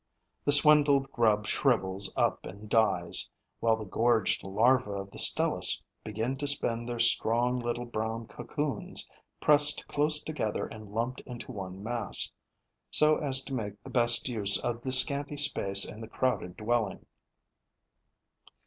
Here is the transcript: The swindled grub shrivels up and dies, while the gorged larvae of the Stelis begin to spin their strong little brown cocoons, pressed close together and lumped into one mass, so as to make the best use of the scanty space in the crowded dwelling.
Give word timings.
The 0.45 0.51
swindled 0.51 1.11
grub 1.11 1.45
shrivels 1.45 2.11
up 2.17 2.43
and 2.43 2.67
dies, 2.67 3.29
while 3.59 3.75
the 3.75 3.85
gorged 3.85 4.43
larvae 4.43 4.89
of 4.99 5.11
the 5.11 5.19
Stelis 5.19 5.83
begin 6.03 6.37
to 6.37 6.47
spin 6.47 6.87
their 6.87 6.97
strong 6.97 7.59
little 7.59 7.85
brown 7.85 8.25
cocoons, 8.25 9.07
pressed 9.39 9.87
close 9.87 10.19
together 10.19 10.65
and 10.65 10.89
lumped 10.91 11.19
into 11.27 11.51
one 11.51 11.83
mass, 11.83 12.31
so 12.89 13.17
as 13.17 13.43
to 13.43 13.53
make 13.53 13.79
the 13.83 13.91
best 13.91 14.27
use 14.27 14.57
of 14.61 14.81
the 14.81 14.91
scanty 14.91 15.37
space 15.37 15.85
in 15.87 16.01
the 16.01 16.07
crowded 16.07 16.57
dwelling. 16.57 17.05